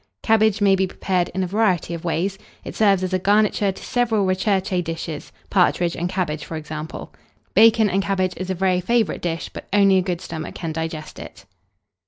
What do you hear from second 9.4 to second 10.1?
but only a